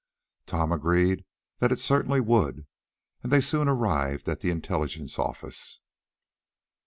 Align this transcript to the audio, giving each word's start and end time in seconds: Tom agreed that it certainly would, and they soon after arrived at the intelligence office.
Tom 0.47 0.71
agreed 0.71 1.25
that 1.59 1.71
it 1.71 1.79
certainly 1.79 2.19
would, 2.19 2.65
and 3.21 3.31
they 3.31 3.39
soon 3.39 3.67
after 3.69 3.73
arrived 3.75 4.27
at 4.27 4.39
the 4.39 4.49
intelligence 4.49 5.19
office. 5.19 5.77